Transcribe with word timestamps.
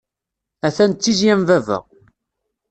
Atan 0.67 0.91
d 0.91 0.95
tizya 1.01 1.33
n 1.39 1.41
baba. 1.47 1.77